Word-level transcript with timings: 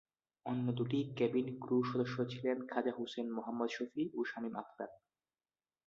অন্য 0.45 0.65
দুটি 0.71 0.99
cabin 1.17 1.47
crew 1.59 1.77
সদস্য 1.83 2.17
ছিলেন 2.29 2.57
খাজা 2.67 2.93
হোসেন 2.97 3.27
মোহাম্মদ 3.31 3.69
শফি 3.69 4.03
ও 4.13 4.19
শামীম 4.23 4.55
আক্তার। 4.55 4.89